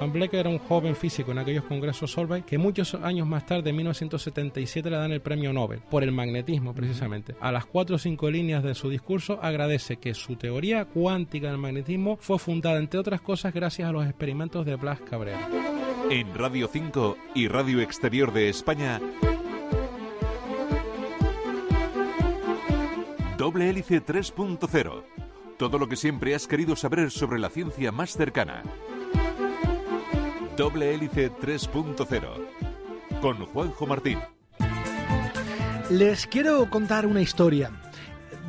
[0.00, 3.68] Van Blecker era un joven físico en aquellos congresos Solvay que muchos años más tarde,
[3.68, 7.36] en 1977, le dan el premio Nobel por el magnetismo, precisamente.
[7.38, 11.58] A las cuatro o cinco líneas de su discurso agradece que su teoría cuántica del
[11.58, 15.46] magnetismo fue fundada, entre otras cosas, gracias a los experimentos de Blas Cabrera.
[16.08, 19.02] En Radio 5 y Radio Exterior de España,
[23.36, 25.04] Doble Hélice 3.0.
[25.58, 28.62] Todo lo que siempre has querido saber sobre la ciencia más cercana.
[30.60, 34.18] Doble Hélice 3.0 con Juanjo Martín.
[35.88, 37.70] Les quiero contar una historia.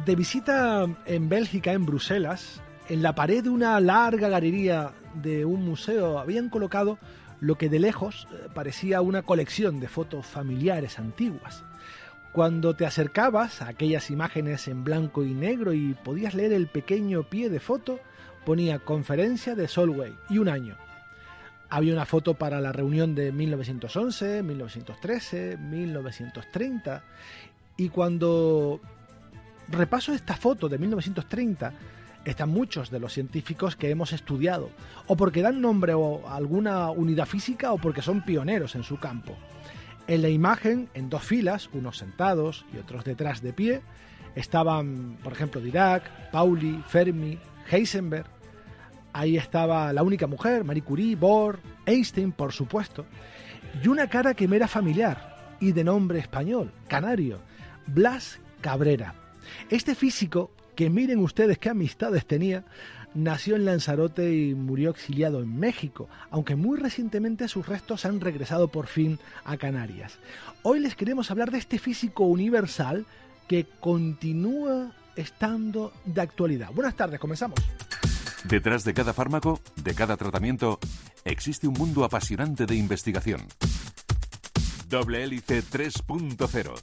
[0.06, 4.92] De visita en Bélgica, en Bruselas, en la pared de una larga galería
[5.24, 7.00] de un museo habían colocado
[7.40, 11.64] lo que de lejos eh, parecía una colección de fotos familiares antiguas.
[12.34, 17.24] Cuando te acercabas a aquellas imágenes en blanco y negro y podías leer el pequeño
[17.24, 18.02] pie de foto,
[18.46, 20.76] ponía conferencia de Solway y un año.
[21.74, 27.04] Había una foto para la reunión de 1911, 1913, 1930.
[27.78, 28.82] Y cuando
[29.70, 31.74] repaso esta foto de 1930,
[32.26, 34.70] están muchos de los científicos que hemos estudiado,
[35.08, 39.38] o porque dan nombre a alguna unidad física o porque son pioneros en su campo.
[40.08, 43.82] En la imagen, en dos filas, unos sentados y otros detrás de pie,
[44.36, 47.40] estaban, por ejemplo, Dirac, Pauli, Fermi,
[47.72, 48.28] Heisenberg,
[49.14, 53.06] Ahí estaba la única mujer, Marie Curie, Bohr, Einstein, por supuesto,
[53.84, 57.40] y una cara que me era familiar y de nombre español, canario,
[57.88, 59.16] Blas Cabrera.
[59.70, 62.64] Este físico, que miren ustedes qué amistades tenía,
[63.14, 68.70] nació en Lanzarote y murió exiliado en México, aunque muy recientemente sus restos han regresado
[68.70, 70.18] por fin a Canarias.
[70.64, 73.06] Hoy les queremos hablar de este físico universal
[73.48, 76.72] que continúa estando de actualidad.
[76.74, 77.60] Buenas tardes, comenzamos.
[78.44, 80.80] Detrás de cada fármaco, de cada tratamiento,
[81.26, 83.42] existe un mundo apasionante de investigación.
[84.90, 86.74] Doble Hélice 3.0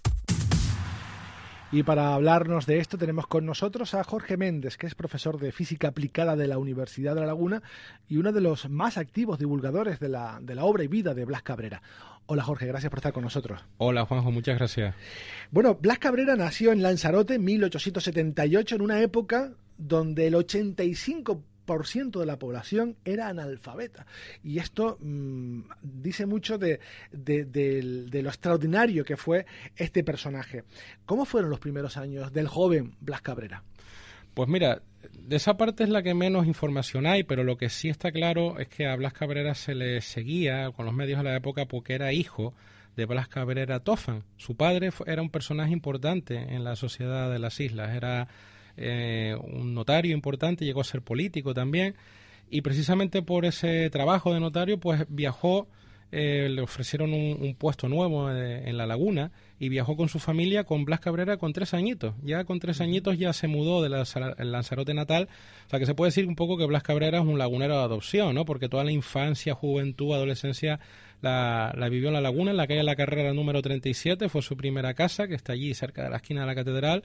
[1.71, 5.53] y para hablarnos de esto tenemos con nosotros a Jorge Méndez, que es profesor de
[5.53, 7.63] física aplicada de la Universidad de La Laguna
[8.09, 11.27] y uno de los más activos divulgadores de la, de la obra y vida de
[11.27, 11.83] Blas Cabrera.
[12.25, 13.61] Hola Jorge, gracias por estar con nosotros.
[13.77, 14.95] Hola Juanjo, muchas gracias.
[15.51, 22.27] Bueno, Blas Cabrera nació en Lanzarote en 1878, en una época donde el 85% de
[22.27, 24.07] la población era analfabeta.
[24.43, 26.81] Y esto mm, dice mucho de,
[27.13, 29.47] lo extraordinario que fue
[29.77, 30.65] este personaje.
[31.05, 33.63] ¿Cómo fueron los primeros años del joven Blas Cabrera?
[34.35, 37.89] Pues mira, de esa parte es la que menos información hay, pero lo que sí
[37.89, 41.37] está claro es que a Blas Cabrera se le seguía con los medios de la
[41.37, 42.55] época porque era hijo
[42.97, 44.25] de Blas Cabrera Tofan.
[44.37, 48.29] Su padre era un personaje importante en la sociedad de las islas, era
[48.79, 51.97] eh, un notario importante, llegó a ser político también,
[52.49, 55.67] y precisamente por ese trabajo de notario, pues viajó,
[56.13, 60.63] eh, le ofrecieron un, puesto nuevo eh, en La Laguna, y viajó con su familia,
[60.63, 62.15] con Blas Cabrera, con tres añitos.
[62.23, 63.93] Ya con tres añitos ya se mudó del
[64.53, 65.29] Lanzarote natal.
[65.67, 67.83] O sea que se puede decir un poco que Blas Cabrera es un lagunero de
[67.83, 68.45] adopción, ¿no?
[68.45, 70.79] Porque toda la infancia, juventud, adolescencia
[71.21, 74.57] la, la, vivió en La Laguna, en la calle La Carrera número 37, fue su
[74.57, 77.03] primera casa, que está allí cerca de la esquina de la catedral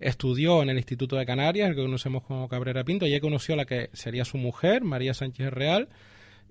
[0.00, 3.58] estudió en el Instituto de Canarias, el que conocemos como Cabrera Pinto, y conoció a
[3.58, 5.88] la que sería su mujer, María Sánchez Real,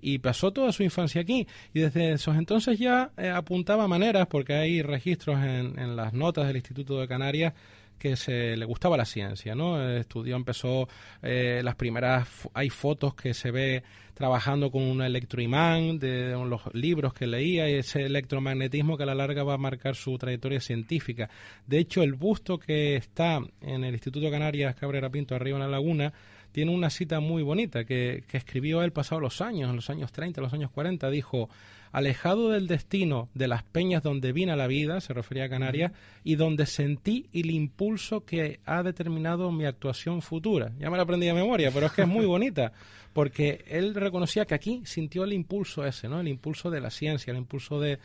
[0.02, 1.48] y pasó toda su infancia aquí.
[1.74, 6.48] Y desde esos entonces ya eh, apuntaba maneras, porque hay registros en, en las notas
[6.48, 7.54] del Instituto de Canarias
[7.98, 9.82] que se le gustaba la ciencia, ¿no?
[9.90, 10.88] Estudió, empezó
[11.22, 13.84] eh, las primeras, hay fotos que se ve
[14.14, 19.16] trabajando con un electroimán de, los libros que leía y ese electromagnetismo que a la
[19.16, 21.30] larga va a marcar su trayectoria científica.
[21.68, 25.70] De hecho, el busto que está en el Instituto Canarias Cabrera Pinto, arriba en la
[25.70, 26.14] laguna,
[26.54, 30.14] tiene una cita muy bonita que, que escribió él pasado los años, en los años
[30.14, 31.50] 30, los años 40, dijo
[31.96, 35.94] alejado del destino de las peñas donde vine la vida, se refería a Canarias,
[36.26, 40.74] y donde sentí el impulso que ha determinado mi actuación futura.
[40.78, 42.74] Ya me la aprendí de memoria, pero es que es muy bonita,
[43.14, 46.20] porque él reconocía que aquí sintió el impulso ese, ¿no?
[46.20, 47.98] El impulso de la ciencia, el impulso de,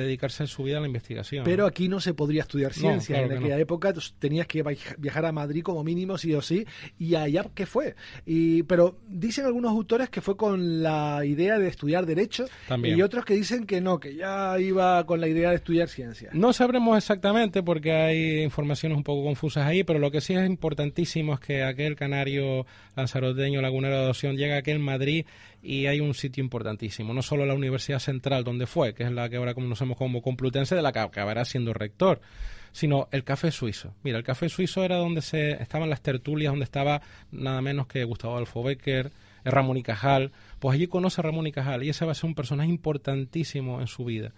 [0.00, 1.44] de dedicarse en su vida a la investigación.
[1.44, 3.16] Pero aquí no se podría estudiar ciencia.
[3.16, 4.62] claro en que aquella época tenías que
[4.98, 6.66] viajar a Madrid como mínimo, sí o sí,
[6.98, 7.94] y allá qué fue.
[8.26, 12.98] Y, pero dicen algunos autores que fue con la idea de estudiar Derecho También.
[12.98, 16.30] y otros que dicen que no, que ya iba con la idea de estudiar ciencia.
[16.32, 20.46] No sabremos exactamente porque hay informaciones un poco confusas ahí, pero lo que sí es
[20.46, 25.26] importantísimo es que aquel canario lanzaroteño lagunero de adopción llega aquí en Madrid
[25.64, 29.30] y hay un sitio importantísimo, no solo la Universidad Central donde fue, que es la
[29.30, 32.20] que ahora conocemos como Complutense, de la que acabará siendo rector,
[32.72, 33.94] sino el Café Suizo.
[34.02, 37.00] Mira, el Café Suizo era donde se estaban las tertulias, donde estaba
[37.32, 39.10] nada menos que Gustavo Adolfo Becker,
[39.44, 42.26] Ramón y Cajal, pues allí conoce a Ramón y Cajal y ese va a ser
[42.26, 44.32] un personaje importantísimo en su vida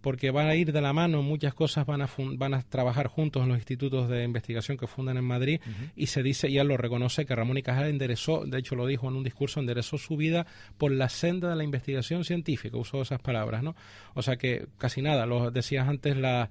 [0.00, 3.42] porque van a ir de la mano, muchas cosas van a, van a trabajar juntos
[3.42, 5.60] en los institutos de investigación que fundan en Madrid
[5.96, 8.86] y se dice, y él lo reconoce, que Ramón y Cajal enderezó, de hecho lo
[8.86, 10.46] dijo en un discurso, enderezó su vida
[10.78, 13.76] por la senda de la investigación científica, usó esas palabras, ¿no?
[14.14, 16.50] O sea que casi nada, lo decías antes, la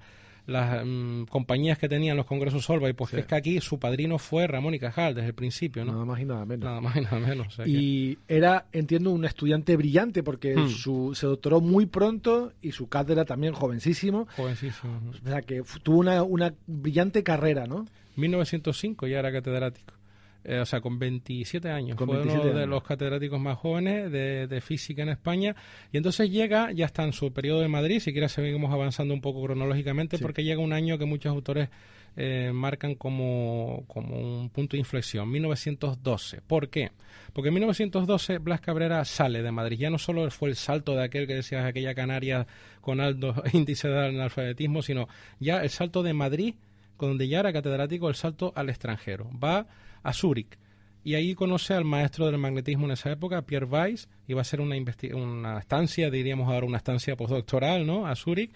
[0.50, 4.46] las mm, compañías que tenían los congresos Solvay, pues es que aquí su padrino fue
[4.46, 5.92] Ramón y Cajal desde el principio, ¿no?
[5.92, 6.64] Nada más y nada menos.
[6.64, 7.56] Nada más y nada menos.
[7.66, 10.68] y era, entiendo, un estudiante brillante porque Hmm.
[10.68, 14.26] su, se doctoró muy pronto y su cátedra también jovencísimo.
[14.36, 15.00] Jovencísimo.
[15.24, 17.86] O sea que tuvo una, una brillante carrera, ¿no?
[18.16, 19.94] 1905 ya era catedrático.
[20.42, 21.96] Eh, o sea, con 27 años.
[21.96, 22.70] Con Fue 27 uno de años.
[22.70, 25.54] los catedráticos más jóvenes de, de física en España.
[25.92, 29.20] Y entonces llega, ya está en su periodo de Madrid, si quieres seguimos avanzando un
[29.20, 30.22] poco cronológicamente, Sí.
[30.22, 31.68] porque llega un año que muchos autores
[32.16, 36.40] eh, marcan como, como un punto de inflexión, 1912.
[36.46, 36.90] ¿Por qué?
[37.32, 39.78] Porque en 1912 Blas Cabrera sale de Madrid.
[39.78, 42.46] Ya no solo fue el salto de aquel que decías, aquella Canaria
[42.80, 45.06] con alto índice de analfabetismo, sino
[45.38, 46.54] ya el salto de Madrid,
[46.96, 49.30] con donde ya era catedrático, el salto al extranjero.
[49.38, 49.66] Va
[50.02, 50.58] a Zúrich
[51.02, 54.44] y ahí conoce al maestro del magnetismo en esa época, Pierre Weiss, y va a
[54.44, 54.76] ser una,
[55.14, 58.06] una estancia, diríamos ahora una estancia postdoctoral, ¿no?
[58.06, 58.52] A Zúrich.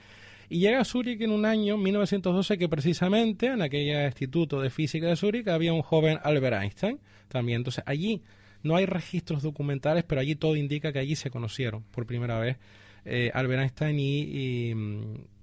[0.51, 5.07] Y llega a Zúrich en un año, 1912, que precisamente en aquel instituto de física
[5.07, 7.57] de Zúrich había un joven Albert Einstein también.
[7.57, 8.23] Entonces allí
[8.63, 12.59] no hay registros documentales, pero allí todo indica que allí se conocieron por primera vez
[13.07, 14.75] eh, Albert Einstein y, y,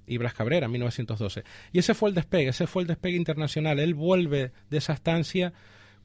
[0.05, 1.43] y Blas Cabrera en 1912.
[1.73, 3.79] Y ese fue el despegue, ese fue el despegue internacional.
[3.79, 5.51] Él vuelve de esa estancia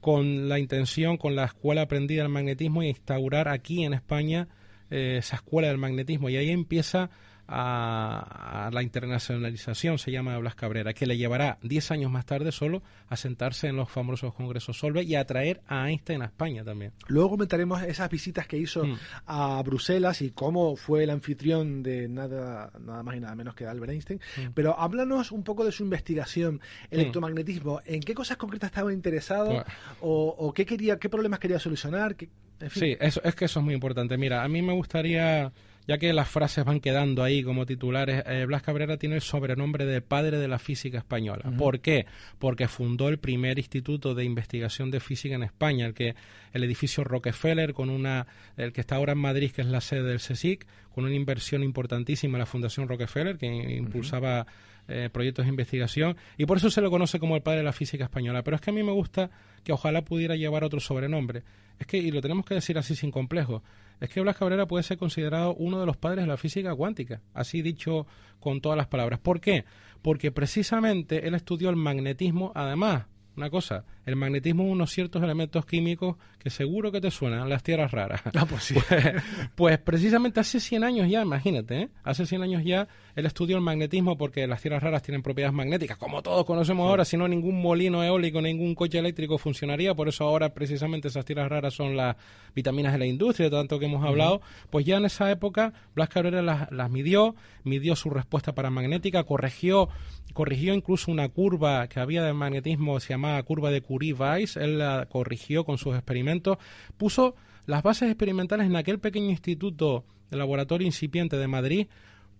[0.06, 4.46] con la intención, con la escuela aprendida del magnetismo y instaurar aquí en España
[4.88, 6.28] eh, esa escuela del magnetismo.
[6.28, 7.10] Y ahí empieza
[7.48, 12.52] a, a la internacionalización, se llama Blas Cabrera, que le llevará 10 años más tarde
[12.52, 16.64] solo a sentarse en los famosos congresos Solvay y a traer a Einstein a España
[16.64, 16.92] también.
[17.08, 18.96] Luego comentaremos esas visitas que hizo Mm.
[19.26, 23.66] a Bruselas y cómo fue el anfitrión de nada, nada más y nada menos que
[23.66, 24.20] Albert Einstein.
[24.36, 24.50] Mm.
[24.54, 26.60] Pero háblanos un poco de su investigación,
[26.90, 27.80] electromagnetismo.
[27.84, 29.46] ¿En qué cosas concretas estaba interesado?
[29.46, 29.64] Bueno.
[30.00, 32.16] O, o qué, quería, qué problemas quería solucionar?
[32.16, 32.28] ¿Qué-
[32.60, 32.82] en fin.
[32.82, 34.16] Sí, eso, es que eso es muy importante.
[34.16, 35.52] Mira, a mí me gustaría,
[35.86, 39.86] ya que las frases van quedando ahí como titulares, eh, Blas Cabrera tiene el sobrenombre
[39.86, 41.50] de padre de la física española.
[41.56, 42.06] ¿Por qué?
[42.38, 46.14] Porque fundó el primer instituto de investigación de física en España, el que
[46.52, 50.02] el edificio Rockefeller, con una, el que está ahora en Madrid, que es la sede
[50.02, 54.46] del CSIC, con una inversión importantísima en la Fundación Rockefeller, que impulsaba
[54.88, 57.72] eh, proyectos de investigación, y por eso se lo conoce como el padre de la
[57.72, 58.42] física española.
[58.42, 59.30] Pero es que a mí me gusta
[59.62, 61.42] que ojalá pudiera llevar otro sobrenombre.
[61.78, 63.62] Es que, y lo tenemos que decir así sin complejo,
[64.00, 67.22] es que Blas Cabrera puede ser considerado uno de los padres de la física cuántica,
[67.34, 68.06] así dicho
[68.40, 69.20] con todas las palabras.
[69.20, 69.64] ¿Por qué?
[70.02, 73.06] Porque precisamente él estudió el magnetismo, además,
[73.36, 77.64] una cosa, el magnetismo es unos ciertos elementos químicos que seguro que te suenan, las
[77.64, 78.22] tierras raras.
[78.34, 78.74] Ah, pues sí.
[78.86, 79.22] Pues,
[79.56, 81.88] pues precisamente hace 100 años ya, imagínate, ¿eh?
[82.04, 82.86] hace 100 años ya
[83.16, 87.04] él estudió el magnetismo porque las tierras raras tienen propiedades magnéticas, como todos conocemos ahora,
[87.04, 91.48] si no ningún molino eólico, ningún coche eléctrico funcionaría, por eso ahora precisamente esas tierras
[91.48, 92.16] raras son las
[92.54, 96.42] vitaminas de la industria, tanto que hemos hablado, pues ya en esa época Blas Cabrera
[96.42, 97.34] las, las midió,
[97.64, 99.88] midió su respuesta paramagnética, corrigió,
[100.32, 105.06] corrigió incluso una curva que había de magnetismo, se llamaba curva de Curie-Weiss, él la
[105.06, 106.58] corrigió con sus experimentos,
[106.96, 107.34] puso
[107.66, 111.86] las bases experimentales en aquel pequeño instituto de laboratorio incipiente de Madrid,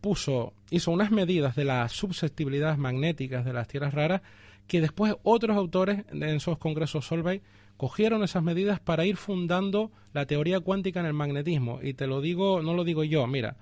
[0.01, 4.23] puso, hizo unas medidas de las susceptibilidades magnéticas de las tierras raras
[4.67, 7.41] que después otros autores en esos congresos Solvay
[7.77, 11.81] cogieron esas medidas para ir fundando la teoría cuántica en el magnetismo.
[11.83, 13.57] Y te lo digo, no lo digo yo, mira,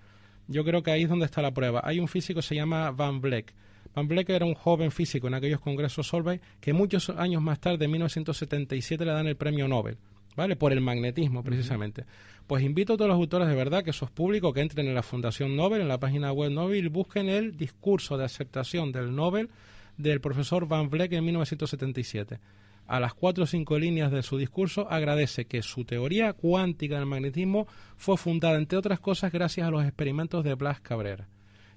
[0.47, 1.83] yo creo que ahí es donde está la prueba.
[1.85, 3.55] Hay un físico que se llama Van Vleck.
[3.95, 7.85] Van Vleck era un joven físico en aquellos congresos Solvay que muchos años más tarde,
[7.85, 9.97] en 1977, le dan el premio Nobel.
[10.37, 10.57] ¿Vale?
[10.57, 12.05] Por el magnetismo, precisamente.
[12.49, 15.05] Pues invito a todos los autores de verdad que sos público que entren en la
[15.05, 19.49] Fundación Nobel, en la página web Nobel, y busquen el discurso de aceptación del Nobel
[19.97, 22.41] del profesor Van Vleck en 1977.
[22.87, 27.07] A las cuatro o cinco líneas de su discurso agradece que su teoría cuántica del
[27.07, 31.29] magnetismo fue fundada, entre otras cosas, gracias a los experimentos de Blas Cabrera.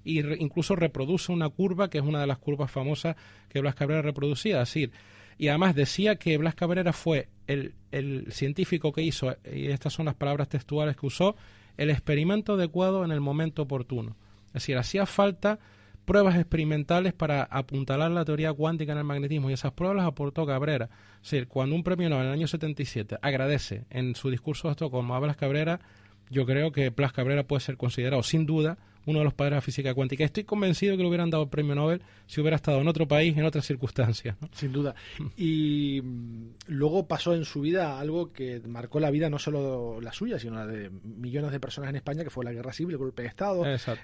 [0.08, 3.16] Y incluso reproduce una curva que es una de las curvas famosas
[3.50, 4.62] que Blas Cabrera reproducía.
[4.62, 4.92] Es decir,
[5.38, 10.06] y además decía que Blas Cabrera fue el, el científico que hizo, y estas son
[10.06, 11.36] las palabras textuales que usó,
[11.76, 14.16] el experimento adecuado en el momento oportuno.
[14.48, 15.60] Es decir, hacía falta
[16.06, 20.46] pruebas experimentales para apuntalar la teoría cuántica en el magnetismo y esas pruebas las aportó
[20.46, 20.90] Cabrera.
[21.22, 24.72] Es decir, cuando un premio Nobel en el año 77 agradece en su discurso de
[24.72, 25.82] Estocolmo a Blas Cabrera,
[26.30, 29.56] yo creo que Blas Cabrera puede ser considerado sin duda uno de los padres de
[29.56, 30.26] la física cuántica.
[30.26, 33.36] Estoy convencido que le hubieran dado el premio Nobel si hubiera estado en otro país,
[33.38, 34.36] en otras circunstancias.
[34.52, 34.94] Sin duda.
[35.38, 40.12] Y mm, luego pasó en su vida algo que marcó la vida no solo la
[40.12, 42.98] suya, sino la de millones de personas en España, que fue la guerra civil, el
[42.98, 43.64] golpe de Estado,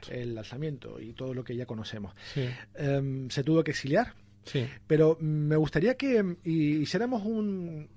[0.10, 2.14] el lanzamiento y todo lo que ya conocemos.
[2.76, 4.14] Em, se tuvo que exiliar.
[4.46, 4.66] Sí.
[4.88, 7.90] Pero me gustaría que hiciéramos un,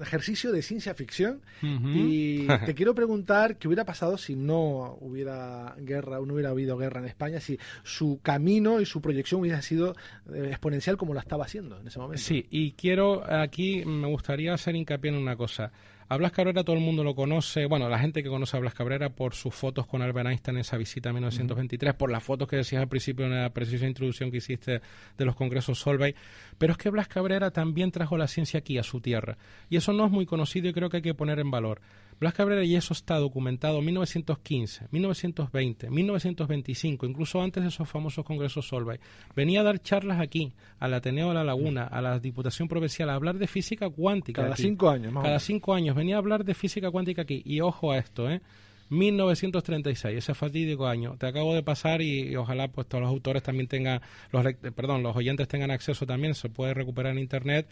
[0.00, 6.18] ejercicio de ciencia ficción y te quiero preguntar qué hubiera pasado si no hubiera guerra,
[6.20, 9.94] no hubiera habido guerra en España, si su camino y su proyección hubiera sido
[10.32, 12.22] eh, exponencial como la estaba haciendo en ese momento.
[12.22, 15.72] Sí, y quiero aquí me gustaría hacer hincapié en una cosa.
[16.12, 18.74] A Blas Cabrera todo el mundo lo conoce, bueno, la gente que conoce a Blas
[18.74, 22.48] Cabrera por sus fotos con Albert Einstein en esa visita en 1923, por las fotos
[22.48, 24.80] que decías al principio en la precisa introducción que hiciste
[25.16, 26.16] de los congresos Solvay,
[26.58, 29.38] pero es que Blas Cabrera también trajo la ciencia aquí, a su tierra,
[29.68, 31.80] y eso no es muy conocido y creo que hay que poner en valor.
[32.20, 38.26] Blas Cabrera, y eso está documentado en 1915, 1920, 1925, incluso antes de esos famosos
[38.26, 39.00] congresos Solvay.
[39.34, 43.14] Venía a dar charlas aquí, al Ateneo de la Laguna, a la Diputación Provincial, a
[43.14, 44.42] hablar de física cuántica.
[44.42, 47.40] Cada cinco años, Cada cinco años venía a hablar de física cuántica aquí.
[47.42, 48.42] Y ojo a esto, ¿eh?
[48.90, 51.16] 1936, ese fatídico año.
[51.16, 55.16] Te acabo de pasar y, ojalá pues todos los autores también tengan, los, perdón, los
[55.16, 57.66] oyentes tengan acceso también, se puede recuperar en internet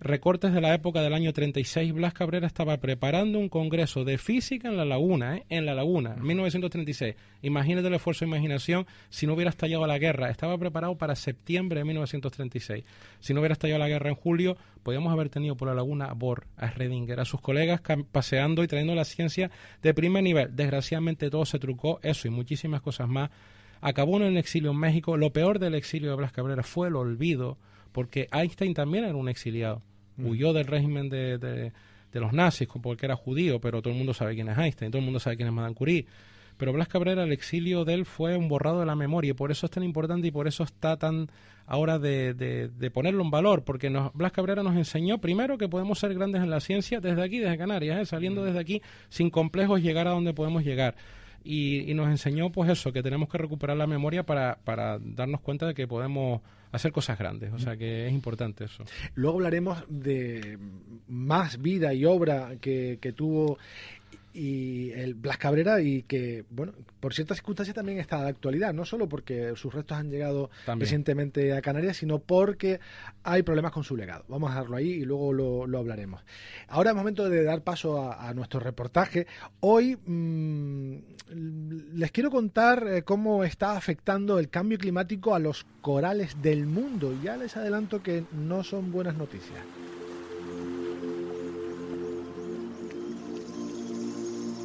[0.00, 4.68] recortes de la época del año 36, Blas Cabrera estaba preparando un congreso de física
[4.68, 5.46] en La Laguna, ¿eh?
[5.48, 7.14] en La Laguna, en 1936.
[7.42, 10.30] Imagínate el esfuerzo de imaginación si no hubiera estallado la guerra.
[10.30, 12.84] Estaba preparado para septiembre de 1936.
[13.20, 16.14] Si no hubiera estallado la guerra en julio, podíamos haber tenido por La Laguna a
[16.14, 17.80] Bohr, a Schrödinger, a sus colegas
[18.12, 19.50] paseando y trayendo la ciencia
[19.82, 20.54] de primer nivel.
[20.54, 23.30] Desgraciadamente todo se trucó, eso y muchísimas cosas más.
[23.80, 25.16] Acabó en el exilio en México.
[25.16, 27.58] Lo peor del exilio de Blas Cabrera fue el olvido
[27.94, 29.80] porque Einstein también era un exiliado.
[30.16, 30.26] Mm.
[30.26, 31.72] Huyó del régimen de, de,
[32.20, 35.04] los nazis porque era judío, pero todo el mundo sabe quién es Einstein, todo el
[35.04, 36.06] mundo sabe quién es Madame Curie.
[36.56, 39.50] Pero Blas Cabrera, el exilio de él fue un borrado de la memoria y por
[39.50, 41.28] eso es tan importante y por eso está tan
[41.66, 45.98] ahora de, de, ponerlo en valor, porque nos, Blas Cabrera nos enseñó primero que podemos
[45.98, 48.06] ser grandes en la ciencia desde aquí, desde Canarias, ¿eh?
[48.06, 48.44] saliendo mm.
[48.44, 50.94] desde aquí sin complejos llegar a donde podemos llegar.
[51.44, 55.40] Y, y, nos enseñó pues eso, que tenemos que recuperar la memoria para, para darnos
[55.40, 56.40] cuenta de que podemos
[56.74, 57.52] hacer cosas grandes.
[57.52, 58.84] O sea que es importante eso.
[59.14, 60.58] Luego hablaremos de
[61.06, 63.58] más vida y obra que, que tuvo
[64.34, 68.84] y el Blas Cabrera y que, bueno, por ciertas circunstancias también está de actualidad, no
[68.84, 72.80] solo porque sus restos han llegado recientemente a Canarias, sino porque
[73.22, 74.24] hay problemas con su legado.
[74.26, 76.22] Vamos a dejarlo ahí y luego lo, hablaremos.
[76.66, 79.28] Ahora es momento de dar paso a, nuestro reportaje.
[79.60, 80.96] Hoy mm,
[81.94, 87.16] les quiero contar eh, cómo está afectando el cambio climático a los corales del mundo.
[87.22, 89.60] Ya les adelanto que no son buenas noticias.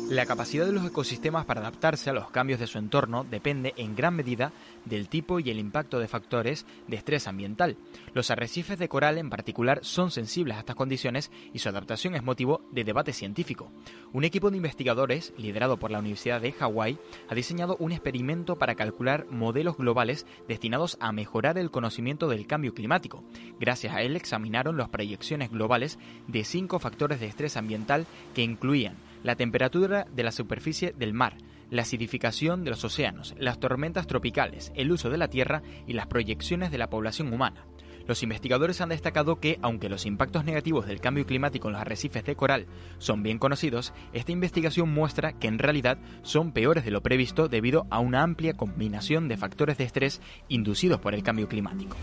[0.10, 3.96] La capacidad de los ecosistemas para adaptarse a los cambios de su entorno depende en
[3.96, 4.52] gran medida
[4.86, 7.78] del tipo y el impacto de factores de estrés ambiental.
[8.16, 12.24] Los arrecifes de coral en particular son sensibles a estas condiciones y su adaptación es
[12.24, 13.72] motivo de debate científico.
[14.12, 16.98] Un equipo de investigadores, liderado por la Universidad de Hawái,
[17.30, 22.74] ha diseñado un experimento para calcular modelos globales destinados a mejorar el conocimiento del cambio
[22.74, 23.24] climático.
[23.60, 28.96] Gracias a él examinaron las proyecciones globales de cinco factores de estrés ambiental que incluían
[29.24, 31.38] la temperatura de la superficie del mar,
[31.70, 36.08] la acidificación de los océanos, las tormentas tropicales, el uso de la tierra y las
[36.08, 37.66] proyecciones de la población humana.
[38.08, 42.24] Los investigadores han destacado que, aunque los impactos negativos del cambio climático en los arrecifes
[42.24, 42.66] de coral
[42.98, 47.86] son bien conocidos, esta investigación muestra que en realidad son peores de lo previsto debido
[47.92, 51.98] a una amplia combinación de factores de estrés inducidos por el cambio climático.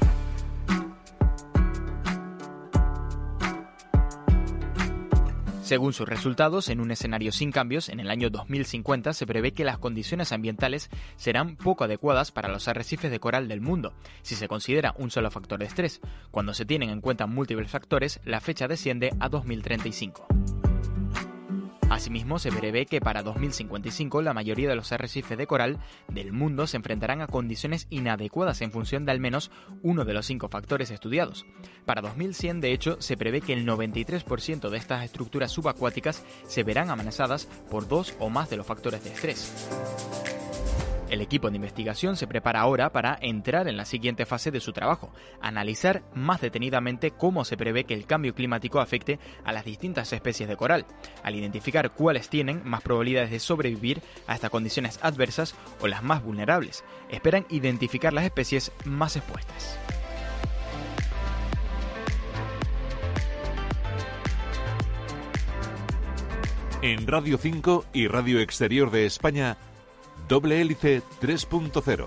[5.66, 9.64] Según sus resultados, en un escenario sin cambios, en el año 2050 se prevé que
[9.64, 13.92] las condiciones ambientales serán poco adecuadas para los arrecifes de coral del mundo,
[14.22, 16.00] si se considera un solo factor de estrés.
[16.30, 20.28] Cuando se tienen en cuenta múltiples factores, la fecha desciende a 2035.
[21.88, 25.78] Asimismo, se prevé que para 2055 la mayoría de los arrecifes de coral
[26.08, 29.52] del mundo se enfrentarán a condiciones inadecuadas en función de al menos
[29.82, 31.46] uno de los cinco factores estudiados.
[31.84, 36.90] Para 2100, de hecho, se prevé que el 93% de estas estructuras subacuáticas se verán
[36.90, 40.45] amenazadas por dos o más de los factores de estrés.
[41.08, 44.72] El equipo de investigación se prepara ahora para entrar en la siguiente fase de su
[44.72, 50.12] trabajo, analizar más detenidamente cómo se prevé que el cambio climático afecte a las distintas
[50.12, 50.84] especies de coral,
[51.22, 56.24] al identificar cuáles tienen más probabilidades de sobrevivir a estas condiciones adversas o las más
[56.24, 56.84] vulnerables.
[57.08, 59.78] Esperan identificar las especies más expuestas.
[66.82, 69.56] En Radio 5 y Radio Exterior de España,
[70.28, 72.06] Doble Hélice 3.0.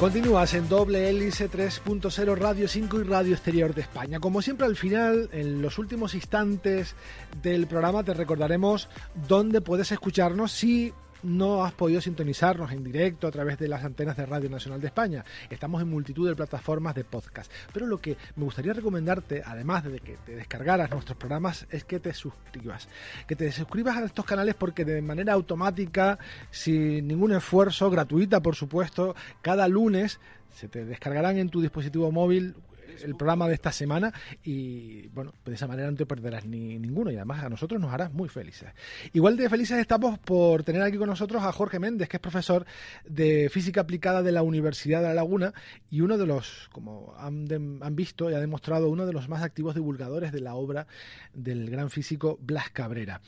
[0.00, 4.18] Continúas en Doble Hélice 3.0 Radio 5 y Radio Exterior de España.
[4.18, 6.96] Como siempre al final, en los últimos instantes
[7.42, 8.88] del programa te recordaremos
[9.28, 10.92] dónde puedes escucharnos si
[11.24, 14.88] no has podido sintonizarnos en directo a través de las antenas de Radio Nacional de
[14.88, 15.24] España.
[15.50, 17.50] Estamos en multitud de plataformas de podcast.
[17.72, 21.98] Pero lo que me gustaría recomendarte, además de que te descargaras nuestros programas, es que
[21.98, 22.88] te suscribas.
[23.26, 26.18] Que te suscribas a estos canales porque de manera automática,
[26.50, 30.20] sin ningún esfuerzo, gratuita por supuesto, cada lunes
[30.54, 32.54] se te descargarán en tu dispositivo móvil
[33.02, 37.10] el programa de esta semana y bueno, de esa manera no te perderás ni ninguno
[37.10, 38.70] y además a nosotros nos harás muy felices.
[39.12, 42.66] Igual de felices estamos por tener aquí con nosotros a Jorge Méndez, que es profesor
[43.04, 45.52] de física aplicada de la Universidad de La Laguna
[45.90, 47.46] y uno de los, como han,
[47.80, 50.86] han visto y ha demostrado, uno de los más activos divulgadores de la obra
[51.32, 53.20] del gran físico Blas Cabrera.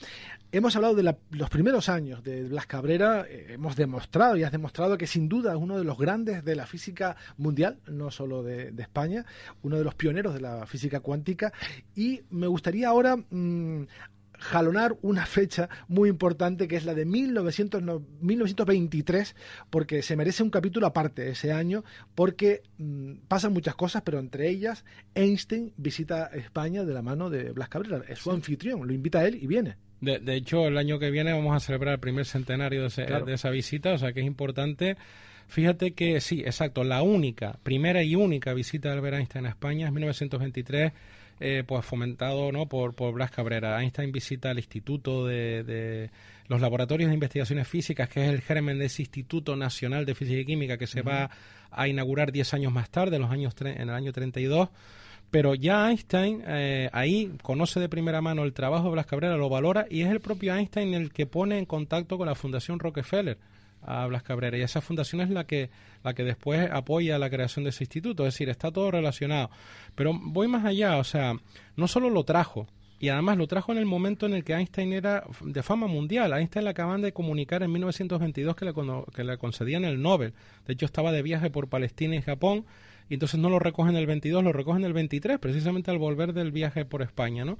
[0.52, 4.96] Hemos hablado de los primeros años de Blas Cabrera, eh, hemos demostrado y has demostrado
[4.96, 8.72] que sin duda es uno de los grandes de la física mundial, no solo de,
[8.78, 9.26] España,
[9.62, 11.52] uno de los pioneros de la física cuántica.
[11.94, 13.86] Y me gustaría ahora mm,
[14.38, 19.34] jalonar una fecha muy importante que es la de 1923,
[19.70, 21.84] porque se merece un capítulo aparte ese año,
[22.14, 24.84] porque mm, pasan muchas cosas, pero entre ellas
[25.14, 29.26] Einstein visita España de la mano de Blas Cabrera, es su anfitrión, lo invita a
[29.26, 29.76] él y viene.
[30.00, 33.48] De, hecho, el año que viene vamos a celebrar el primer centenario de, de esa
[33.48, 34.98] visita, o sea que es importante.
[35.48, 39.86] Fíjate que sí, exacto, la única, primera y única visita de Albert Einstein a España
[39.86, 40.92] es 1923
[41.38, 42.66] eh, pues fomentado ¿no?
[42.66, 43.80] por, por Blas Cabrera.
[43.80, 46.10] Einstein visita el Instituto de,
[46.48, 50.40] los Laboratorios de Investigaciones Físicas, que es el germen de ese Instituto Nacional de Física
[50.40, 51.30] y Química que se va
[51.70, 54.70] a inaugurar 10 años más tarde, en, los años en el año 32.
[55.30, 59.50] Pero ya Einstein eh, ahí conoce de primera mano el trabajo de Blas Cabrera, lo
[59.50, 63.36] valora y es el propio Einstein el que pone en contacto con la Fundación Rockefeller
[63.86, 65.70] a Blas Cabrera y esa fundación es la que
[66.02, 69.50] la que después apoya la creación de ese instituto, es decir, está todo relacionado.
[69.94, 71.34] Pero voy más allá, o sea,
[71.76, 72.68] no solo lo trajo,
[72.98, 76.32] y además lo trajo en el momento en el que Einstein era de fama mundial.
[76.32, 78.72] Einstein le acaban de comunicar en 1922 que le,
[79.14, 80.32] que le concedían el Nobel.
[80.66, 82.64] De hecho, estaba de viaje por Palestina y Japón,
[83.08, 86.52] y entonces no lo recogen el 22, lo recogen el 23, precisamente al volver del
[86.52, 87.58] viaje por España, ¿no?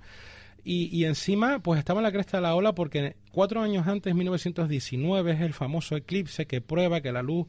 [0.68, 5.31] Y, encima, pues estaba en la cresta de la ola porque cuatro años antes, 1919,
[5.31, 7.46] es el famoso eclipse que prueba que la luz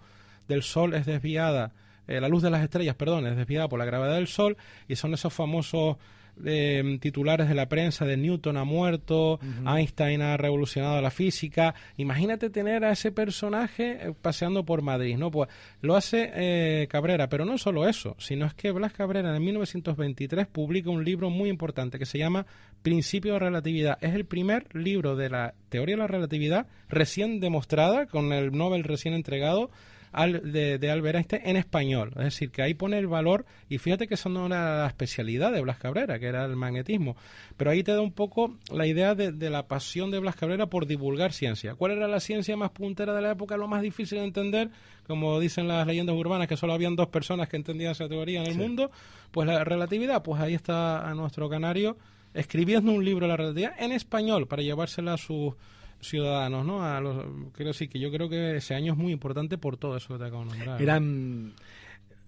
[0.48, 1.74] del Sol es desviada,
[2.06, 4.56] eh, la luz de las estrellas, perdón, es desviada por la gravedad del Sol
[4.88, 5.98] y son esos famosos
[6.46, 11.76] eh, titulares de la prensa de Newton ha muerto, Einstein ha revolucionado la física.
[11.98, 15.32] Imagínate tener a ese personaje eh, paseando por Madrid, ¿no?
[15.32, 15.50] Pues
[15.82, 20.48] lo hace eh, Cabrera, pero no solo eso, sino es que Blas Cabrera en 1923
[20.48, 22.46] publica un libro muy importante que se llama
[22.82, 23.98] Principio de Relatividad.
[24.02, 28.84] Es el primer libro de la teoría de la relatividad recién demostrada, con el Nobel
[28.84, 29.70] recién entregado
[30.14, 32.12] de, de, Albert Einstein en español.
[32.18, 35.52] Es decir, que ahí pone el valor, y fíjate que eso no era la especialidad
[35.52, 37.16] de Blas Cabrera, que era el magnetismo,
[37.56, 40.88] pero ahí te da un poco la idea de, la pasión de Blas Cabrera por
[40.88, 41.76] divulgar ciencia.
[41.76, 44.70] ¿Cuál era la ciencia más puntera de la época, lo más difícil de entender?
[45.08, 48.48] Como dicen las leyendas urbanas, que solo habían dos personas que entendían esa teoría en
[48.48, 48.92] el mundo,
[49.32, 51.98] pues la relatividad, pues ahí está a nuestro canario
[52.34, 55.54] escribiendo un libro de la relatividad en español para llevársela a sus
[56.02, 56.84] ciudadanos, ¿no?
[56.84, 59.98] A los, quiero decir que yo creo que ese año es muy importante por todo
[59.98, 60.82] eso que te acabo de nombrar.
[60.82, 61.54] Eran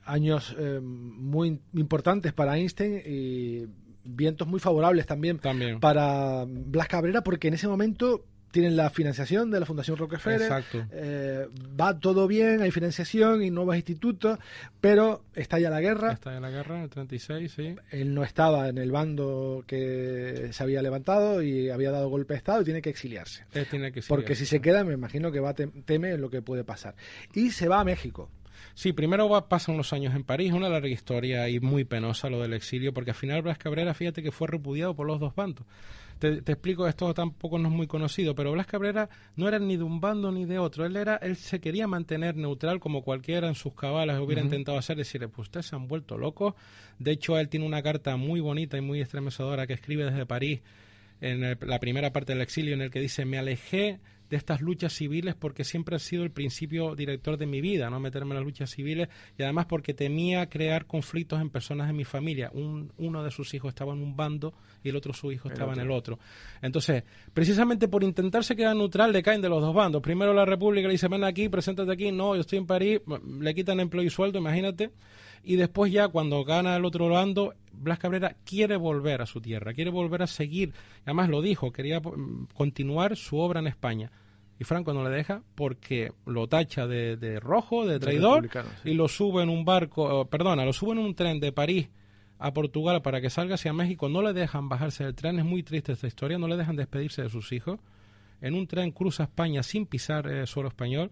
[0.05, 3.67] años eh, muy importantes para Einstein y
[4.03, 9.51] vientos muy favorables también, también, para Blas Cabrera porque en ese momento tienen la financiación
[9.51, 10.41] de la Fundación Rockefeller.
[10.41, 10.85] Exacto.
[10.91, 11.47] Eh,
[11.79, 14.39] va todo bien, hay financiación y nuevos institutos,
[14.81, 16.13] pero estalla la guerra.
[16.13, 17.75] Estalla la guerra en el 36, sí.
[17.91, 22.39] Él no estaba en el bando que se había levantado y había dado golpe de
[22.39, 23.45] Estado y tiene que exiliarse.
[23.53, 24.07] Él tiene que exiliarse.
[24.07, 26.95] Porque si se queda, me imagino que va teme lo que puede pasar.
[27.33, 28.29] Y se va a México.
[28.73, 32.41] Sí, primero va, pasan unos años en París, una larga historia y muy penosa lo
[32.41, 35.65] del exilio, porque al final Blas Cabrera, fíjate que fue repudiado por los dos bandos.
[36.19, 39.83] Te, explico, esto tampoco no es muy conocido, pero Blas Cabrera no era ni de
[39.83, 40.85] un bando ni de otro.
[40.85, 44.97] Él era, él se quería mantener neutral como cualquiera en sus cabalas hubiera intentado hacer,
[44.97, 46.55] decirle, pues ustedes se han vuelto locos.
[46.99, 50.59] De hecho, él tiene una carta muy bonita y muy estremecedora que escribe desde París
[51.21, 54.93] en la primera parte del exilio en el que dice, me alejé de estas luchas
[54.93, 58.45] civiles porque siempre ha sido el principio director de mi vida, no meterme en las
[58.45, 62.51] luchas civiles y además porque temía crear conflictos en personas de mi familia.
[62.53, 65.73] Un, uno de sus hijos estaba en un bando y el otro su hijo estaba
[65.73, 66.19] en el otro.
[66.61, 70.01] Entonces, precisamente por intentarse quedar neutral le caen de los dos bandos.
[70.01, 73.01] Primero la República le dice, ven aquí, preséntate aquí, no, yo estoy en París,
[73.39, 74.91] le quitan empleo y sueldo, imagínate.
[75.43, 79.73] Y después ya cuando gana el otro bando, Blas Cabrera quiere volver a su tierra,
[79.73, 80.73] quiere volver a seguir,
[81.03, 84.11] además lo dijo, quería mm, continuar su obra en España.
[84.59, 88.49] Y Franco no le deja porque lo tacha de, rojo, de traidor,
[88.83, 91.87] y lo sube en un barco, perdona, lo sube en un tren de París
[92.39, 94.09] a Portugal para que salga hacia México.
[94.09, 97.21] No le dejan bajarse del tren, es muy triste esta historia, no le dejan despedirse
[97.21, 97.79] de sus hijos.
[98.41, 101.09] En un tren cruza España sin pisar el suelo español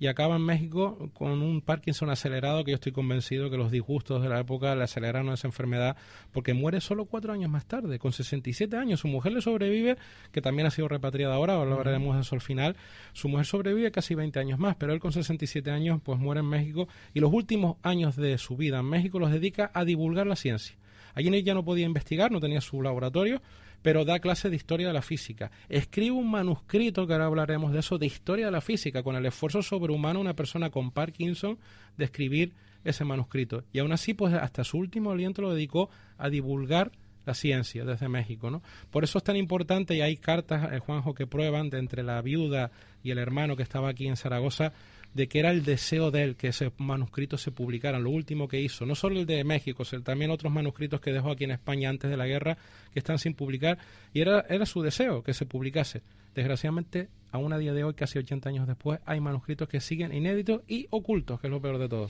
[0.00, 4.22] y acaba en México con un Parkinson acelerado que yo estoy convencido que los disgustos
[4.22, 5.94] de la época le aceleraron esa enfermedad
[6.32, 9.00] porque muere solo cuatro años más tarde, con 67 años.
[9.00, 9.98] Su mujer le sobrevive,
[10.32, 12.76] que también ha sido repatriada ahora, hablaremos de eso al final.
[13.12, 16.46] Su mujer sobrevive casi 20 años más, pero él con 67 años pues muere en
[16.46, 20.36] México y los últimos años de su vida en México los dedica a divulgar la
[20.36, 20.76] ciencia.
[21.14, 23.42] Allí ya no podía investigar, no tenía su laboratorio,
[23.82, 25.50] pero da clase de historia de la física.
[25.68, 29.26] Escribe un manuscrito, que ahora hablaremos de eso, de historia de la física, con el
[29.26, 31.58] esfuerzo sobrehumano de una persona con Parkinson
[31.96, 33.64] de escribir ese manuscrito.
[33.72, 36.92] Y aún así, pues hasta su último aliento lo dedicó a divulgar
[37.26, 38.62] la ciencia desde México, ¿no?
[38.90, 42.20] Por eso es tan importante y hay cartas, eh, Juanjo, que prueban de entre la
[42.22, 42.70] viuda
[43.02, 44.72] y el hermano que estaba aquí en Zaragoza
[45.14, 48.60] de que era el deseo de él que ese manuscrito se publicara, lo último que
[48.60, 51.88] hizo, no solo el de México, sino también otros manuscritos que dejó aquí en España
[51.88, 52.58] antes de la guerra
[52.92, 53.78] que están sin publicar,
[54.12, 56.02] y era, era su deseo que se publicase.
[56.34, 60.62] Desgraciadamente, aún a día de hoy, casi 80 años después, hay manuscritos que siguen inéditos
[60.68, 62.08] y ocultos, que es lo peor de todo.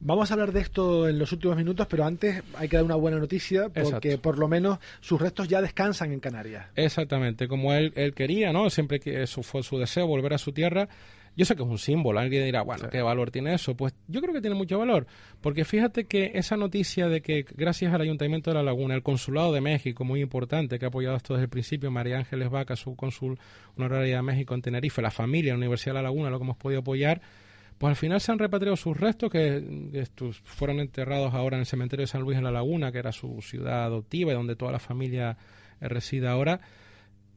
[0.00, 2.96] Vamos a hablar de esto en los últimos minutos, pero antes hay que dar una
[2.96, 6.66] buena noticia, porque por lo menos sus restos ya descansan en Canarias.
[6.74, 8.68] Exactamente, como él, él quería, ¿no?
[8.70, 10.88] Siempre que eso fue su deseo, volver a su tierra
[11.36, 13.76] yo sé que es un símbolo, alguien dirá, bueno, ¿qué valor tiene eso?
[13.76, 15.06] Pues yo creo que tiene mucho valor,
[15.40, 19.52] porque fíjate que esa noticia de que gracias al Ayuntamiento de La Laguna, el Consulado
[19.52, 22.96] de México, muy importante, que ha apoyado esto desde el principio, María Ángeles Vaca, su
[22.96, 23.38] cónsul
[23.76, 26.56] honoraria de México en Tenerife, la familia, la Universidad de La Laguna, lo que hemos
[26.56, 27.20] podido apoyar,
[27.78, 31.66] pues al final se han repatriado sus restos, que, estos fueron enterrados ahora en el
[31.66, 34.72] cementerio de San Luis en La Laguna, que era su ciudad adoptiva y donde toda
[34.72, 35.38] la familia
[35.80, 36.60] reside ahora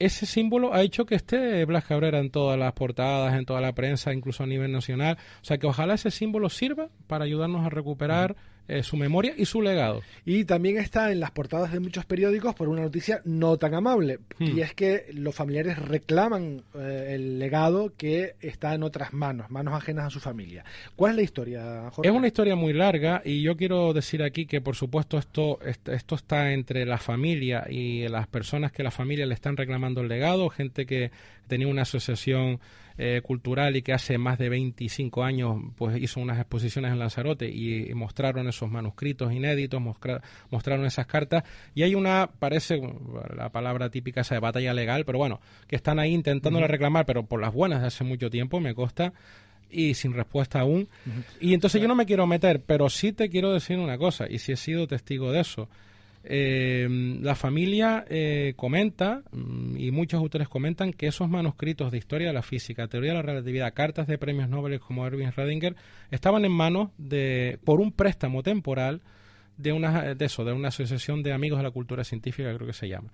[0.05, 3.73] ese símbolo ha hecho que esté Blas Cabrera en todas las portadas, en toda la
[3.73, 5.17] prensa, incluso a nivel nacional.
[5.41, 8.35] O sea que ojalá ese símbolo sirva para ayudarnos a recuperar
[8.67, 10.01] eh, su memoria y su legado.
[10.25, 14.19] Y también está en las portadas de muchos periódicos por una noticia no tan amable,
[14.39, 14.59] y hmm.
[14.59, 20.05] es que los familiares reclaman eh, el legado que está en otras manos, manos ajenas
[20.05, 20.63] a su familia.
[20.95, 22.09] ¿Cuál es la historia, Jorge?
[22.09, 26.15] Es una historia muy larga y yo quiero decir aquí que por supuesto esto, esto
[26.15, 30.49] está entre la familia y las personas que la familia le están reclamando el legado,
[30.49, 31.11] gente que
[31.47, 32.59] tenía una asociación
[32.97, 37.49] eh, cultural y que hace más de 25 años pues hizo unas exposiciones en Lanzarote
[37.49, 39.81] y, mostraron esos manuscritos inéditos,
[40.51, 42.79] mostraron esas cartas y hay una, parece
[43.35, 47.25] la palabra típica esa de batalla legal, pero bueno, que están ahí intentándole reclamar, pero
[47.25, 49.13] por las buenas de hace mucho tiempo, me consta,
[49.73, 50.87] y sin respuesta aún.
[51.41, 54.37] Y entonces yo no me quiero meter, pero sí te quiero decir una cosa, y
[54.39, 55.67] si he sido testigo de eso.
[56.25, 56.87] Eh,
[57.21, 62.33] la familia eh, comenta, mm, y muchos autores comentan, que esos manuscritos de historia de
[62.33, 65.75] la física, teoría de la relatividad, cartas de premios Nobel como Erwin Redinger,
[66.11, 69.01] estaban en manos de, por un préstamo temporal
[69.57, 72.73] de una, de eso, de una asociación de amigos de la cultura científica, creo que
[72.73, 73.09] se llama.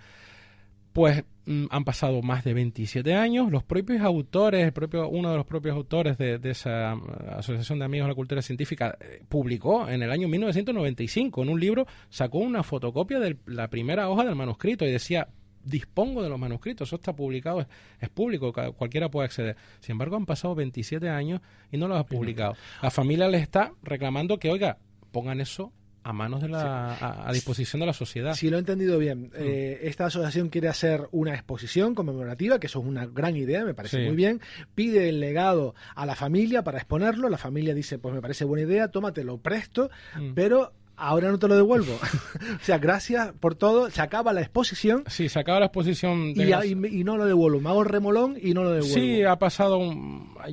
[0.93, 5.37] Pues mm, han pasado más de 27 años, los propios autores, el propio, uno de
[5.37, 9.87] los propios autores de, esa mm, Asociación de Amigos de la Cultura Científica eh, publicó
[9.87, 14.35] en el año 1995 en un libro, sacó una fotocopia de la primera hoja del
[14.35, 15.27] manuscrito y decía,
[15.63, 17.65] dispongo de los manuscritos, eso está publicado,
[17.99, 19.55] es, público, cualquiera puede acceder.
[19.79, 22.55] Sin embargo, han pasado 27 años y no lo ha publicado.
[22.81, 24.77] La familia le está reclamando que, oiga,
[25.11, 25.71] pongan eso
[26.09, 28.33] a manos de la a, disposición de la sociedad.
[28.33, 29.31] Si lo he entendido bien, mm.
[29.35, 33.75] eh, esta asociación quiere hacer una exposición conmemorativa, que eso es una gran idea, me
[33.75, 34.41] parece muy bien.
[34.73, 37.29] Pide el legado a la familia para exponerlo.
[37.29, 40.33] La familia dice, pues me parece buena idea, tómatelo presto, mm.
[40.33, 41.93] pero ahora no te lo devuelvo.
[42.61, 43.89] o sea, gracias por todo.
[43.89, 45.03] Se acaba la exposición.
[45.07, 46.33] Sí, se acaba la exposición.
[46.35, 47.59] y, no lo devuelvo.
[47.59, 48.93] Me hago el remolón y no lo devuelvo.
[48.93, 49.79] Sí, ha pasado.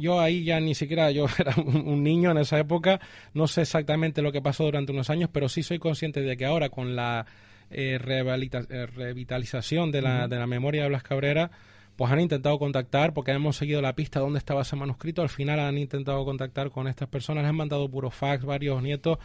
[0.00, 3.00] yo ahí ya ni siquiera, yo era un, niño en esa época.
[3.34, 6.46] No sé exactamente lo que pasó durante unos años, pero sí soy consciente de que
[6.46, 7.26] ahora con la
[7.70, 11.50] eh, eh revitalización de la, de la memoria de Blas Cabrera,
[11.96, 15.22] pues han intentado contactar, porque hemos seguido la pista de dónde estaba ese manuscrito.
[15.22, 19.18] Al final han intentado contactar con estas personas, les han mandado puro fax, varios nietos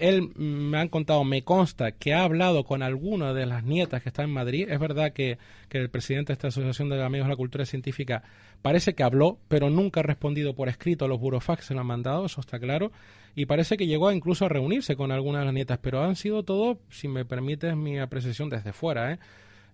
[0.00, 4.08] él me han contado, me consta que ha hablado con alguna de las nietas que
[4.08, 4.68] están en Madrid.
[4.68, 8.22] Es verdad que, que el presidente de esta Asociación de Amigos de la Cultura Científica
[8.62, 11.86] parece que habló, pero nunca ha respondido por escrito a los burofax se lo han
[11.86, 12.90] mandado, eso está claro.
[13.34, 16.42] Y parece que llegó incluso a reunirse con algunas de las nietas, pero han sido
[16.42, 19.18] todo, si me permites mi apreciación desde fuera, ¿eh?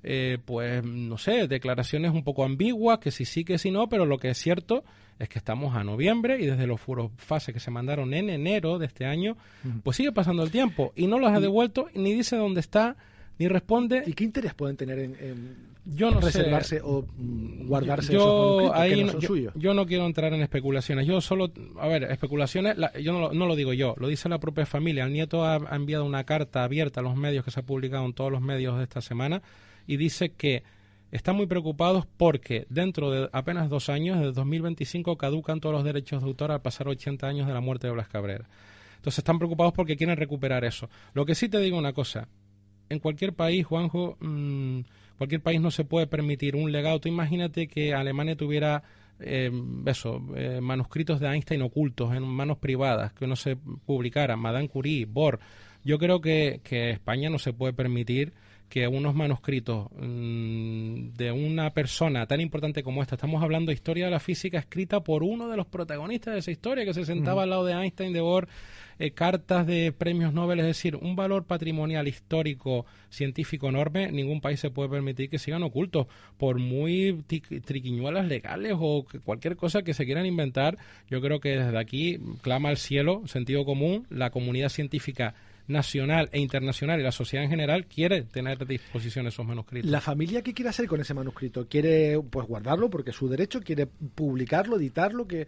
[0.03, 4.07] Eh, pues no sé, declaraciones un poco ambiguas, que si sí, que si no, pero
[4.07, 4.85] lo que es cierto
[5.18, 6.81] es que estamos a noviembre y desde los
[7.16, 9.37] fases que se mandaron en enero de este año,
[9.83, 12.96] pues sigue pasando el tiempo y no los ha devuelto ni dice dónde está
[13.38, 14.02] ni responde.
[14.07, 19.52] ¿Y qué interés pueden tener en, yo no reservarse o mm, guardarse yo, esos no,
[19.55, 21.07] yo, no quiero entrar en especulaciones.
[21.07, 24.40] Yo solo, a ver, especulaciones, yo no lo, no lo, digo yo, lo dice la
[24.40, 25.05] propia familia.
[25.05, 28.05] El nieto ha, ha enviado una carta abierta a los medios que se ha publicado
[28.05, 29.42] en todos los medios de esta semana
[29.87, 30.64] y dice que
[31.12, 36.23] están muy preocupados porque dentro de apenas dos años, de 2025, caducan todos los derechos
[36.23, 38.49] de autor al pasar 80 años de la muerte de Blas Cabrera.
[38.97, 40.88] Entonces están preocupados porque quieren recuperar eso.
[41.14, 42.29] Lo que sí te digo una cosa,
[42.88, 44.81] en cualquier país, Juanjo, mm,
[45.19, 47.01] cualquier país no se puede permitir un legado.
[47.01, 48.83] Tú imagínate que Alemania tuviera
[49.21, 49.51] eh,
[49.87, 55.07] eso, eh, manuscritos de Einstein ocultos en manos privadas, que no se publicaran, Madame Curie,
[55.07, 55.38] Bohr.
[55.85, 58.33] Yo creo que España no se puede permitir
[58.68, 64.07] que unos manuscritos mm, de una persona tan importante como esta, estamos hablando de historia
[64.07, 67.44] de la física escrita por uno de los protagonistas de esa historia, que se sentaba
[67.44, 68.48] al lado de Einstein, de Bohr,
[68.98, 74.59] eh, cartas de premios Nobel, es decir, un valor patrimonial histórico científico enorme, ningún país
[74.59, 77.24] se puede permitir que sigan ocultos, por muy
[77.64, 82.70] triquiñuelas legales o cualquier cosa que se quieran inventar, yo creo que desde aquí clama
[82.70, 85.35] al cielo, sentido común, la comunidad científica
[85.68, 89.90] nacional e internacional y la sociedad en general quiere tener a disposición esos manuscritos.
[89.90, 91.66] ¿La familia qué quiere hacer con ese manuscrito?
[91.68, 93.61] ¿Quiere pues guardarlo porque es su derecho?
[93.61, 95.26] ¿Quiere publicarlo, editarlo?
[95.26, 95.46] que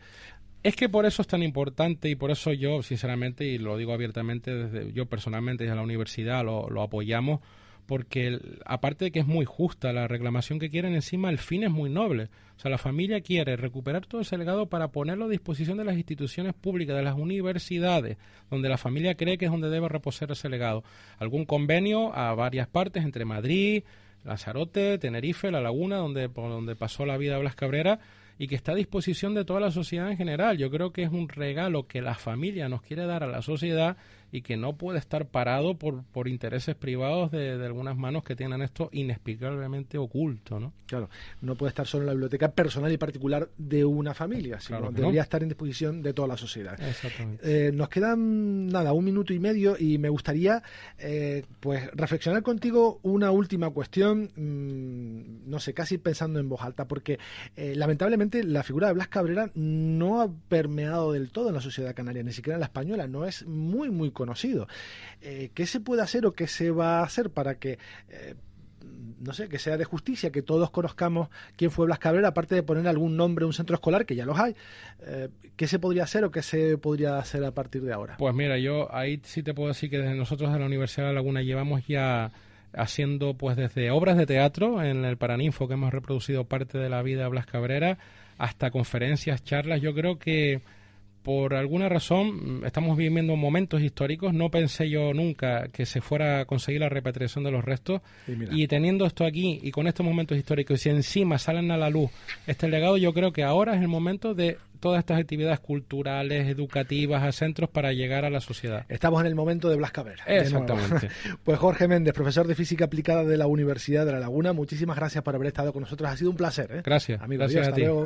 [0.63, 3.93] es que por eso es tan importante y por eso yo, sinceramente, y lo digo
[3.93, 7.41] abiertamente, desde, yo personalmente desde la universidad lo, lo apoyamos,
[7.89, 11.71] porque aparte de que es muy justa la reclamación que quieren, encima el fin es
[11.71, 12.29] muy noble.
[12.59, 15.97] O sea, la familia quiere recuperar todo ese legado para ponerlo a disposición de las
[15.97, 18.19] instituciones públicas, de las universidades,
[18.51, 20.85] donde la familia cree que es donde debe reposar ese legado.
[21.19, 23.85] Algún convenio a varias partes entre Madrid,
[24.23, 28.01] Lanzarote, Tenerife, La Laguna, donde, por donde pasó la vida Blas Cabrera,
[28.39, 30.59] y que está a disposición de toda la sociedad en general.
[30.59, 33.97] Yo creo que es un regalo que la familia nos quiere dar a la sociedad
[34.31, 38.37] y que no puede estar parado por, por intereses privados de, de, algunas manos que
[38.37, 40.73] tienen esto inexplicablemente oculto, ¿no?
[40.87, 41.09] Claro,
[41.41, 45.23] no puede estar solo en la biblioteca personal y particular de una familia, sino debería
[45.23, 46.81] estar en disposición de toda la sociedad.
[46.81, 47.69] Exactamente.
[47.69, 50.63] Eh, nos quedan, nada, un minuto y medio y me gustaría,
[50.99, 56.87] eh, pues, reflexionar contigo una última cuestión, mmm, no sé, casi pensando en voz alta,
[56.87, 57.19] porque
[57.57, 61.95] eh, lamentablemente la figura de Blas Cabrera no ha permeado del todo en la sociedad
[61.95, 64.69] canaria, ni siquiera en la española, no es muy, muy conocido.
[65.23, 67.79] Eh, ¿Qué se puede hacer o qué se va a hacer para que...
[68.11, 68.35] Eh,
[69.21, 72.63] no sé, que sea de justicia, que todos conozcamos quién fue Blas Cabrera, aparte de
[72.63, 74.55] poner algún nombre un centro escolar, que ya los hay.
[75.05, 78.17] Eh, ¿Qué se podría hacer o qué se podría hacer a partir de ahora?
[78.19, 81.15] Pues mira, yo ahí sí te puedo decir que desde nosotros de la Universidad de
[81.15, 82.31] Laguna llevamos ya
[82.73, 87.03] haciendo pues desde obras de teatro en el Paraninfo que hemos reproducido parte de la
[87.03, 87.99] vida de Blas Cabrera
[88.37, 89.81] hasta conferencias, charlas.
[89.81, 90.63] Yo creo que
[91.23, 94.33] por alguna razón mm, estamos viviendo momentos históricos.
[94.33, 98.01] No pensé yo nunca que se fuera a conseguir la repatriación de los restos.
[98.51, 101.91] Y, teniendo esto aquí y con estos momentos históricos, y si encima salen a la
[101.91, 102.11] luz
[102.47, 107.23] este legado, yo creo que ahora es el momento de todas estas actividades culturales, educativas,
[107.23, 108.87] a centros para llegar a la sociedad.
[108.89, 110.25] Estamos en el momento de Blas Cabrera.
[110.27, 111.09] Exactamente.
[111.45, 115.25] pues Jorge Méndez, profesor de Física Aplicada de la Universidad de La Laguna, muchísimas gracias
[115.25, 116.11] por haber estado con nosotros.
[116.11, 116.71] Ha sido un placer.
[116.73, 116.83] ¿eh?
[116.85, 117.21] Gracias.
[117.21, 117.83] Amigo, gracias a ti.
[117.83, 118.05] luego.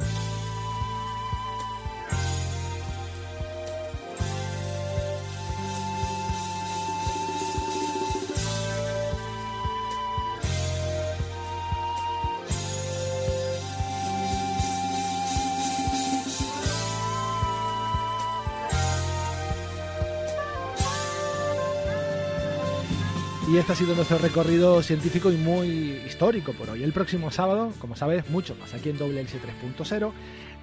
[23.53, 25.67] Y este ha sido nuestro recorrido científico y muy
[26.07, 26.83] histórico por hoy.
[26.83, 29.35] El próximo sábado, como sabes, mucho más aquí en WLC
[29.75, 30.11] 3.0.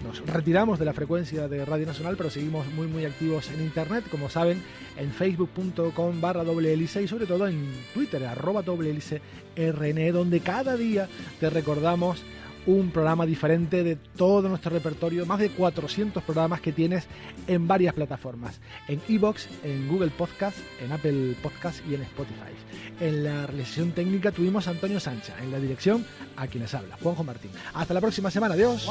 [0.03, 4.05] Nos retiramos de la frecuencia de Radio Nacional, pero seguimos muy muy activos en Internet,
[4.09, 4.63] como saben,
[4.97, 11.07] en facebook.com barra WLC y sobre todo en Twitter, arroba WLCRN, donde cada día
[11.39, 12.23] te recordamos
[12.69, 17.07] un programa diferente de todo nuestro repertorio, más de 400 programas que tienes
[17.47, 22.53] en varias plataformas, en Evox, en Google Podcast, en Apple Podcast y en Spotify.
[22.99, 26.05] En la realización técnica tuvimos a Antonio Sancha, en la dirección
[26.35, 27.51] a quienes habla, Juanjo Martín.
[27.73, 28.87] Hasta la próxima semana, adiós.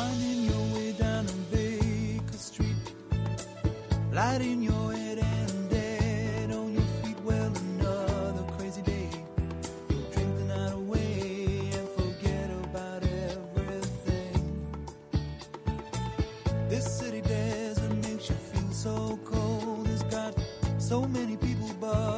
[20.88, 22.17] so many people, but.